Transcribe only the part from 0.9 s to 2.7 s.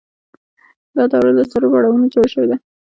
دا دوره له څلورو پړاوونو جوړه شوې ده